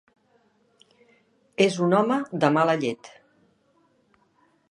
[1.65, 3.11] És un home de mala llet.